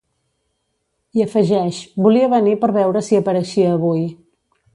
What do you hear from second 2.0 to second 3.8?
Volia venir per veure si apareixia